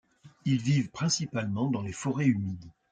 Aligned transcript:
Ils 0.45 0.59
vivent 0.63 0.89
principalement 0.89 1.69
dans 1.69 1.83
les 1.83 1.91
forêts 1.91 2.25
humides. 2.25 2.71